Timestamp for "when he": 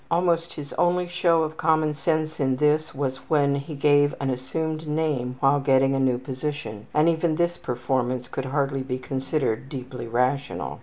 3.29-3.75